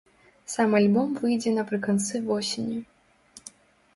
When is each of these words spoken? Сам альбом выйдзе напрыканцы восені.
Сам 0.53 0.71
альбом 0.79 1.09
выйдзе 1.19 1.51
напрыканцы 1.59 2.21
восені. 2.29 2.79